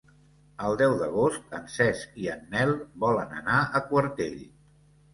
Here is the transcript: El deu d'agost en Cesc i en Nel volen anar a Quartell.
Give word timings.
El 0.69 0.77
deu 0.81 0.95
d'agost 1.01 1.53
en 1.59 1.69
Cesc 1.75 2.17
i 2.23 2.33
en 2.39 2.43
Nel 2.57 2.75
volen 3.07 3.39
anar 3.45 3.63
a 3.83 3.87
Quartell. 3.95 4.47